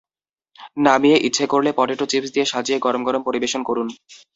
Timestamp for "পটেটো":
1.77-2.05